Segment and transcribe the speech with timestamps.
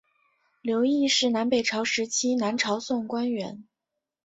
[0.63, 3.67] 刘邕是南北朝时期南朝宋官员。